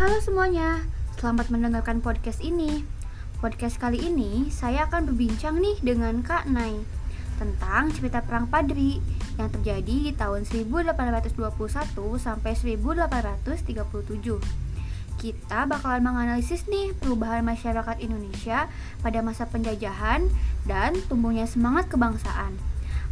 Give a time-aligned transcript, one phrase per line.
[0.00, 0.80] Halo semuanya,
[1.20, 2.88] selamat mendengarkan podcast ini.
[3.36, 6.72] Podcast kali ini saya akan berbincang nih dengan Kak Nai
[7.36, 8.96] tentang cerita perang Padri
[9.36, 11.36] yang terjadi di tahun 1821
[12.16, 14.40] sampai 1837.
[15.20, 18.72] Kita bakalan menganalisis nih perubahan masyarakat Indonesia
[19.04, 20.32] pada masa penjajahan
[20.64, 22.56] dan tumbuhnya semangat kebangsaan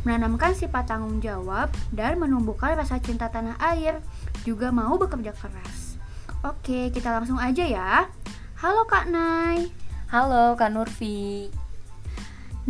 [0.08, 4.00] menanamkan sifat tanggung jawab dan menumbuhkan rasa cinta tanah air,
[4.48, 5.87] juga mau bekerja keras.
[6.46, 8.06] Oke, kita langsung aja ya.
[8.62, 9.74] Halo Kak Nay.
[10.06, 11.50] Halo Kak Nurfi.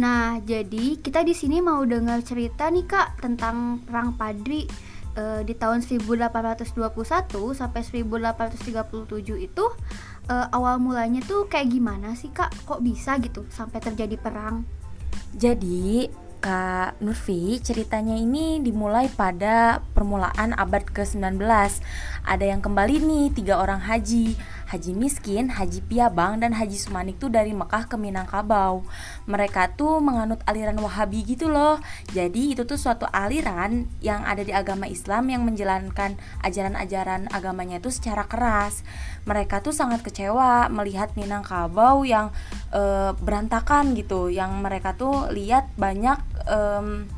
[0.00, 4.64] Nah, jadi kita di sini mau dengar cerita nih Kak tentang perang Padri
[5.12, 6.64] e, di tahun 1821
[7.52, 9.64] sampai 1837 itu
[10.32, 12.64] e, awal mulanya tuh kayak gimana sih Kak?
[12.64, 14.64] Kok bisa gitu sampai terjadi perang?
[15.36, 21.42] Jadi Kak Nurfi, ceritanya ini dimulai pada permulaan abad ke-19.
[22.22, 24.38] Ada yang kembali nih, tiga orang haji.
[24.68, 28.84] Haji Miskin, Haji Piabang, dan Haji Sumanik tuh dari Mekah ke Minangkabau.
[29.24, 31.80] Mereka tuh menganut aliran Wahabi gitu loh.
[32.12, 37.88] Jadi itu tuh suatu aliran yang ada di agama Islam yang menjalankan ajaran-ajaran agamanya itu
[37.88, 38.84] secara keras.
[39.24, 42.28] Mereka tuh sangat kecewa melihat Minangkabau yang
[42.68, 47.08] e, berantakan gitu, yang mereka tuh lihat banyak um,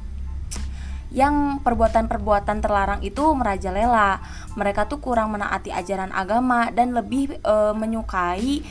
[1.11, 4.23] yang perbuatan-perbuatan terlarang itu merajalela.
[4.55, 8.63] Mereka tuh kurang menaati ajaran agama dan lebih e, menyukai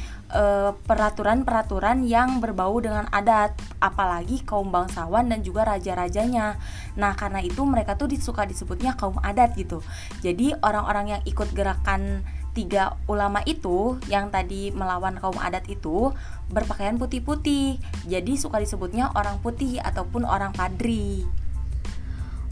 [0.85, 6.53] peraturan-peraturan yang berbau dengan adat, apalagi kaum bangsawan dan juga raja-rajanya.
[7.01, 9.81] Nah, karena itu mereka tuh disuka disebutnya kaum adat gitu.
[10.21, 12.21] Jadi orang-orang yang ikut gerakan
[12.53, 16.13] tiga ulama itu yang tadi melawan kaum adat itu
[16.53, 17.81] berpakaian putih-putih.
[18.05, 21.25] Jadi suka disebutnya orang putih ataupun orang padri.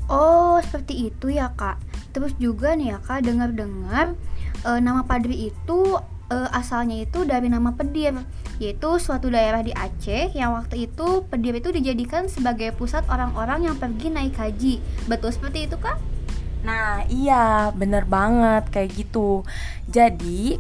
[0.08, 1.84] Oh, seperti itu ya, Kak.
[2.16, 4.16] Terus juga nih ya, Kak, dengar-dengar
[4.64, 5.80] e, nama Padri itu
[6.32, 8.16] e, asalnya itu dari nama Pedir,
[8.58, 13.76] yaitu suatu daerah di Aceh yang waktu itu Pedir itu dijadikan sebagai pusat orang-orang yang
[13.76, 14.80] pergi naik haji.
[15.12, 16.00] Betul seperti itu, Kak?
[16.64, 19.44] Nah, iya, bener banget kayak gitu.
[19.92, 20.56] Jadi,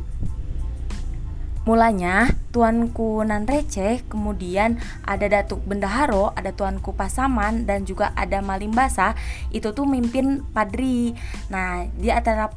[1.67, 9.19] Mulanya Tuanku Nan Receh, kemudian ada Datuk Bendaharo, ada Tuanku Pasaman dan juga ada Malimbasa
[9.51, 11.11] itu tuh mimpin Padri.
[11.51, 12.47] Nah, di antara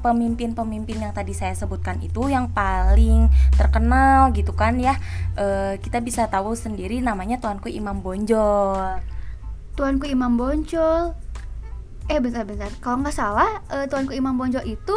[0.00, 4.96] pemimpin-pemimpin yang tadi saya sebutkan itu yang paling terkenal gitu kan ya.
[5.36, 8.96] E, kita bisa tahu sendiri namanya Tuanku Imam Bonjol.
[9.76, 11.23] Tuanku Imam Bonjol
[12.04, 14.96] eh bentar-bentar kalau nggak salah uh, tuanku Imam Bonjol itu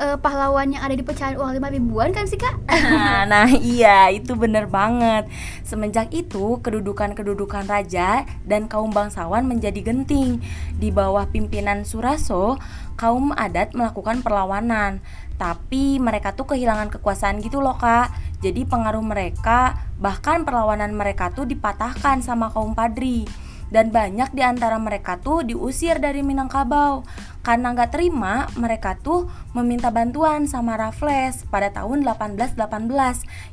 [0.00, 2.56] uh, pahlawan yang ada di pecahan uang lima ribuan kan sih kak?
[3.32, 5.28] nah iya itu bener banget.
[5.68, 10.40] Semenjak itu kedudukan-kedudukan raja dan kaum bangsawan menjadi genting.
[10.80, 12.56] Di bawah pimpinan Suraso
[12.96, 15.04] kaum adat melakukan perlawanan.
[15.36, 18.08] Tapi mereka tuh kehilangan kekuasaan gitu loh kak.
[18.40, 23.28] Jadi pengaruh mereka bahkan perlawanan mereka tuh dipatahkan sama kaum padri
[23.70, 27.02] dan banyak di antara mereka tuh diusir dari Minangkabau.
[27.46, 32.58] Karena nggak terima mereka tuh meminta bantuan sama Raffles pada tahun 1818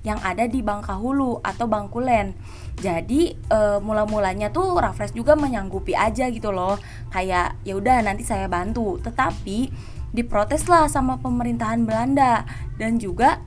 [0.02, 2.34] yang ada di Bangkahulu atau Bangkulen.
[2.82, 6.82] Jadi e, mula-mulanya tuh Raffles juga menyanggupi aja gitu loh.
[7.14, 8.98] Kayak ya udah nanti saya bantu.
[8.98, 9.70] Tetapi
[10.14, 12.46] diprotes lah sama pemerintahan Belanda
[12.82, 13.42] dan juga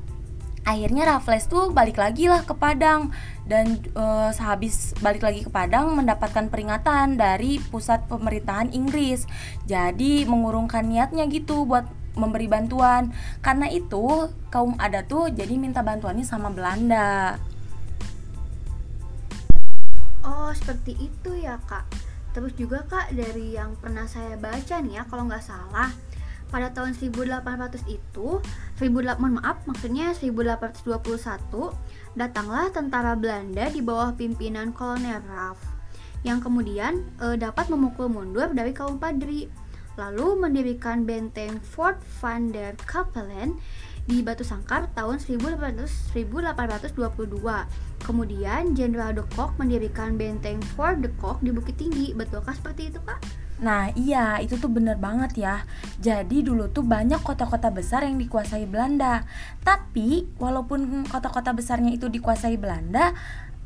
[0.67, 3.15] akhirnya Raffles tuh balik lagi lah ke Padang.
[3.47, 9.25] Dan uh, sehabis balik lagi ke Padang mendapatkan peringatan dari pusat pemerintahan Inggris.
[9.71, 11.87] Jadi mengurungkan niatnya gitu buat
[12.19, 13.15] memberi bantuan.
[13.41, 17.39] Karena itu kaum adat tuh jadi minta bantuannya sama Belanda.
[20.27, 21.87] Oh seperti itu ya kak.
[22.35, 25.89] Terus juga kak dari yang pernah saya baca nih ya kalau nggak salah
[26.49, 28.41] pada tahun 1800 itu
[28.79, 31.75] 1800 mohon maaf maksudnya 1821
[32.15, 35.59] datanglah tentara Belanda di bawah pimpinan Kolonel Raff
[36.23, 39.47] yang kemudian e, dapat memukul mundur dari kaum Padri
[39.97, 43.57] lalu mendirikan benteng Fort van der Kapellen
[44.07, 47.43] di Batu Sangkar tahun 1800, 1822.
[48.07, 52.15] Kemudian Jenderal de Kock mendirikan benteng Fort de Kock di Bukit Tinggi.
[52.15, 53.19] Betulkah seperti itu, Kak?
[53.61, 55.57] Nah iya itu tuh bener banget ya.
[56.01, 59.25] Jadi dulu tuh banyak kota-kota besar yang dikuasai Belanda.
[59.65, 63.17] Tapi walaupun kota-kota besarnya itu dikuasai Belanda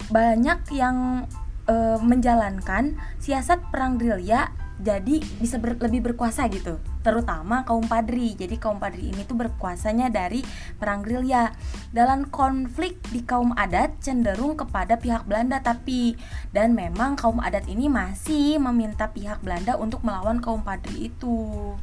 [0.09, 1.29] Banyak yang
[1.69, 4.49] e, menjalankan siasat perang gerilya
[4.81, 10.13] jadi bisa ber, lebih berkuasa gitu terutama kaum padri jadi kaum padri ini tuh berkuasanya
[10.13, 10.45] dari
[10.77, 11.53] perang gerilya
[11.91, 16.15] dalam konflik di kaum adat cenderung kepada pihak Belanda tapi
[16.53, 21.75] dan memang kaum adat ini masih meminta pihak Belanda untuk melawan kaum padri itu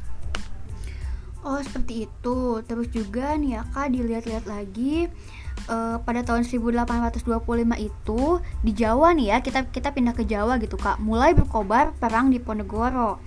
[1.46, 2.60] Oh seperti itu.
[2.66, 5.06] Terus juga nih ya kak dilihat-lihat lagi
[5.70, 7.24] uh, pada tahun 1825
[7.78, 8.20] itu
[8.66, 10.98] di Jawa nih ya kita kita pindah ke Jawa gitu kak.
[10.98, 13.22] Mulai berkobar perang di Ponegoro.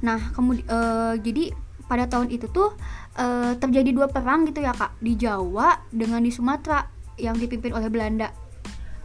[0.00, 1.52] Nah kemudian uh, jadi
[1.90, 2.72] pada tahun itu tuh
[3.18, 6.86] uh, terjadi dua perang gitu ya kak di Jawa dengan di Sumatera
[7.18, 8.30] yang dipimpin oleh Belanda.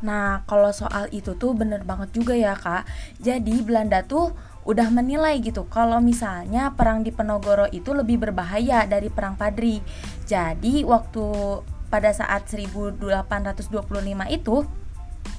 [0.05, 2.85] Nah kalau soal itu tuh bener banget juga ya kak.
[3.17, 9.09] Jadi Belanda tuh udah menilai gitu kalau misalnya perang di Penogoro itu lebih berbahaya dari
[9.09, 9.81] perang Padri.
[10.25, 11.25] Jadi waktu
[11.89, 13.01] pada saat 1825
[14.33, 14.55] itu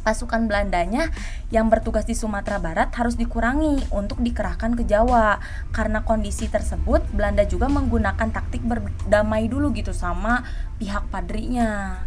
[0.06, 1.10] pasukan Belandanya
[1.50, 5.42] yang bertugas di Sumatera Barat harus dikurangi untuk dikerahkan ke Jawa.
[5.74, 10.46] Karena kondisi tersebut, Belanda juga menggunakan taktik berdamai dulu gitu sama
[10.78, 12.02] pihak padrinya.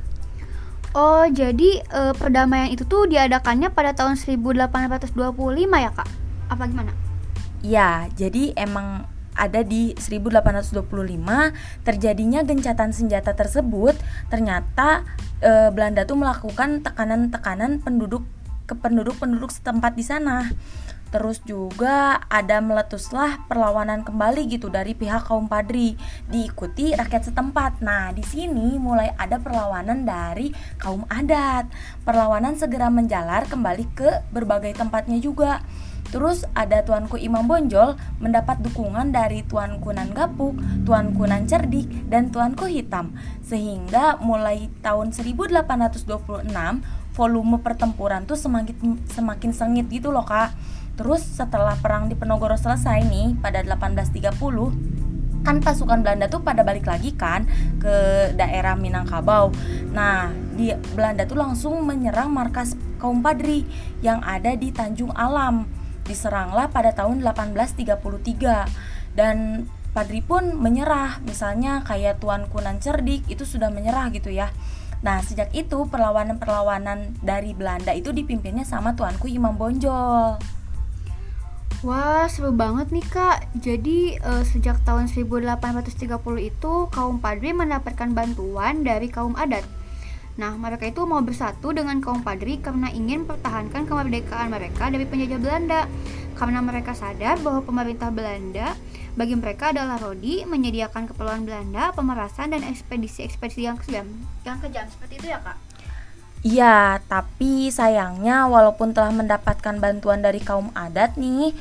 [0.98, 5.14] Oh, jadi eh, perdamaian itu tuh diadakannya pada tahun 1825
[5.78, 6.10] ya, Kak?
[6.50, 6.92] Apa gimana?
[7.62, 9.06] Ya, jadi emang
[9.40, 10.84] ada di 1825
[11.88, 13.96] terjadinya gencatan senjata tersebut
[14.28, 15.08] ternyata
[15.40, 18.28] e, Belanda tuh melakukan tekanan-tekanan penduduk
[18.70, 20.46] ke penduduk-penduduk setempat di sana.
[21.10, 25.98] Terus juga ada meletuslah perlawanan kembali gitu dari pihak kaum Padri
[26.30, 27.82] diikuti rakyat setempat.
[27.82, 31.66] Nah, di sini mulai ada perlawanan dari kaum adat.
[32.06, 35.66] Perlawanan segera menjalar kembali ke berbagai tempatnya juga.
[36.10, 42.34] Terus ada Tuanku Imam Bonjol mendapat dukungan dari Tuanku Nan Gapuk, Tuanku Nan Cerdik, dan
[42.34, 43.14] Tuanku Hitam.
[43.46, 46.50] Sehingga mulai tahun 1826
[47.14, 50.54] volume pertempuran tuh semakin semakin sengit gitu loh kak.
[50.98, 55.00] Terus setelah perang di Penogoro selesai nih pada 1830
[55.40, 57.48] kan pasukan Belanda tuh pada balik lagi kan
[57.80, 57.96] ke
[58.36, 59.56] daerah Minangkabau.
[59.96, 60.28] Nah,
[60.60, 63.64] di Belanda tuh langsung menyerang markas kaum Padri
[64.04, 65.79] yang ada di Tanjung Alam
[66.10, 73.74] diseranglah pada tahun 1833 dan Padri pun menyerah misalnya kayak Tuan Kunan Cerdik itu sudah
[73.74, 74.54] menyerah gitu ya.
[75.02, 80.38] Nah sejak itu perlawanan-perlawanan dari Belanda itu dipimpinnya sama Tuanku Imam Bonjol.
[81.80, 83.50] Wah seru banget nih kak.
[83.56, 85.90] Jadi uh, sejak tahun 1830
[86.44, 89.64] itu kaum Padri mendapatkan bantuan dari kaum adat
[90.38, 95.40] Nah, mereka itu mau bersatu dengan kaum Padri karena ingin pertahankan kemerdekaan mereka dari penjajah
[95.42, 95.82] Belanda.
[96.38, 98.72] Karena mereka sadar bahwa pemerintah Belanda
[99.20, 104.08] bagi mereka adalah rodi, menyediakan keperluan Belanda, pemerasan dan ekspedisi-ekspedisi yang kejam.
[104.48, 105.58] Yang kejam seperti itu ya, Kak?
[106.40, 111.52] Iya, tapi sayangnya walaupun telah mendapatkan bantuan dari kaum adat nih,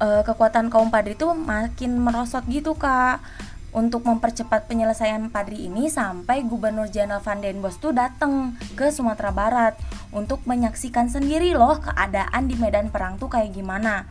[0.00, 3.20] eh, kekuatan kaum Padri itu makin merosot gitu, Kak
[3.74, 9.30] untuk mempercepat penyelesaian Padri ini sampai Gubernur Jenderal Van den Bosch tuh datang ke Sumatera
[9.34, 9.74] Barat
[10.14, 14.06] untuk menyaksikan sendiri loh keadaan di medan perang tuh kayak gimana.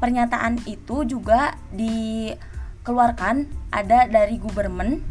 [0.00, 5.02] Pernyataan itu juga dikeluarkan ada dari gubernur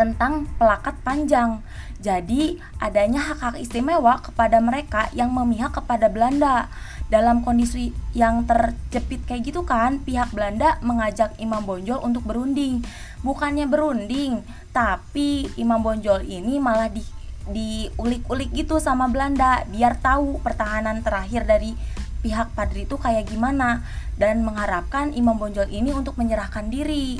[0.00, 1.60] tentang pelakat panjang.
[2.00, 6.72] Jadi, adanya hak-hak istimewa kepada mereka yang memihak kepada Belanda.
[7.10, 12.86] Dalam kondisi yang terjepit kayak gitu kan, pihak Belanda mengajak Imam Bonjol untuk berunding.
[13.26, 17.02] Bukannya berunding, tapi Imam Bonjol ini malah di
[17.50, 21.74] diulik-ulik gitu sama Belanda biar tahu pertahanan terakhir dari
[22.20, 23.82] pihak Padri itu kayak gimana
[24.20, 27.16] dan mengharapkan Imam Bonjol ini untuk menyerahkan diri.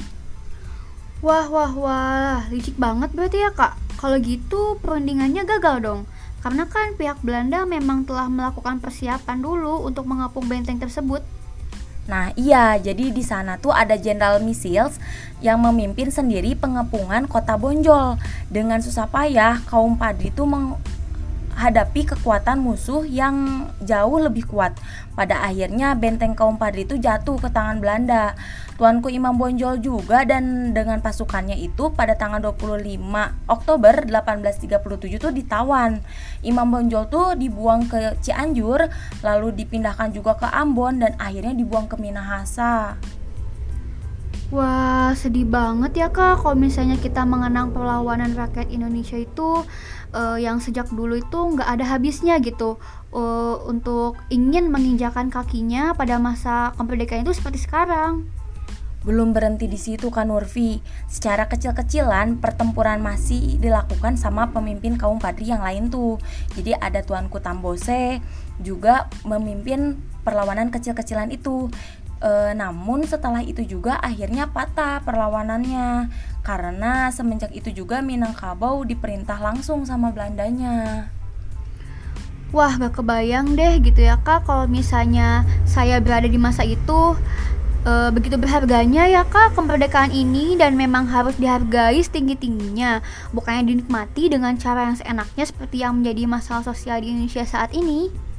[1.21, 3.77] Wah, wah, wah, licik banget berarti ya kak.
[4.01, 6.01] Kalau gitu perundingannya gagal dong.
[6.41, 11.21] Karena kan pihak Belanda memang telah melakukan persiapan dulu untuk mengepung benteng tersebut.
[12.09, 14.99] Nah, iya, jadi di sana tuh ada Jenderal Missiles
[15.39, 18.19] yang memimpin sendiri pengepungan kota Bonjol.
[18.51, 20.43] Dengan susah payah, kaum Padri itu
[21.61, 24.73] menghadapi kekuatan musuh yang jauh lebih kuat.
[25.13, 28.33] Pada akhirnya benteng kaum Padri itu jatuh ke tangan Belanda.
[28.81, 32.97] Tuanku Imam Bonjol juga dan dengan pasukannya itu pada tanggal 25
[33.45, 36.01] Oktober 1837 tuh ditawan.
[36.41, 38.89] Imam Bonjol tuh dibuang ke Cianjur,
[39.21, 42.97] lalu dipindahkan juga ke Ambon dan akhirnya dibuang ke Minahasa.
[44.51, 49.63] Wah, sedih banget ya kak kalau misalnya kita mengenang perlawanan rakyat Indonesia itu
[50.11, 52.83] uh, yang sejak dulu itu nggak ada habisnya gitu
[53.15, 58.27] uh, untuk ingin menginjakan kakinya pada masa kemerdekaan itu seperti sekarang.
[59.01, 60.83] Belum berhenti di situ kan Nurfi.
[61.09, 66.21] Secara kecil-kecilan pertempuran masih dilakukan sama pemimpin kaum Padri yang lain tuh.
[66.53, 68.21] Jadi ada Tuanku Tambose
[68.61, 71.73] juga memimpin perlawanan kecil-kecilan itu.
[72.21, 76.13] E, namun setelah itu juga akhirnya patah perlawanannya.
[76.45, 81.09] Karena semenjak itu juga Minangkabau diperintah langsung sama Belandanya.
[82.51, 87.15] Wah, gak kebayang deh gitu ya kak kalau misalnya saya berada di masa itu
[87.87, 93.07] e, begitu berharganya ya kak kemerdekaan ini dan memang harus dihargai setinggi-tingginya.
[93.31, 98.30] Bukannya dinikmati dengan cara yang seenaknya seperti yang menjadi masalah sosial di Indonesia saat ini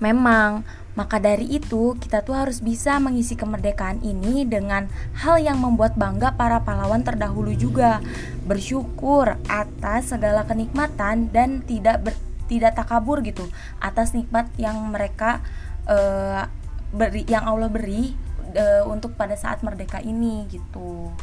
[0.00, 0.66] memang
[0.98, 4.90] maka dari itu kita tuh harus bisa mengisi kemerdekaan ini dengan
[5.22, 8.02] hal yang membuat bangga para pahlawan terdahulu juga
[8.42, 12.14] bersyukur atas segala kenikmatan dan tidak ber,
[12.50, 13.46] tidak takabur gitu
[13.78, 15.38] atas nikmat yang mereka
[15.86, 16.50] uh,
[16.90, 18.18] beri yang Allah beri
[18.58, 21.14] uh, untuk pada saat merdeka ini gitu.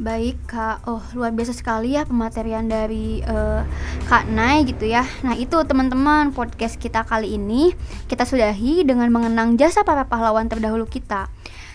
[0.00, 3.60] Baik Kak, oh luar biasa sekali ya pematerian dari uh,
[4.08, 5.04] Kak Nai gitu ya.
[5.20, 7.76] Nah itu teman-teman podcast kita kali ini
[8.08, 11.28] Kita sudahi dengan mengenang jasa para pahlawan terdahulu kita.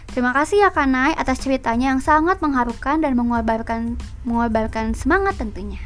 [0.09, 3.93] Terima kasih ya Kak Nai atas ceritanya yang sangat mengharukan dan mengobarkan,
[4.25, 5.85] mengobarkan semangat tentunya.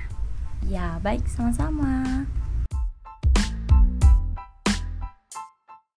[0.64, 2.24] Ya baik sama-sama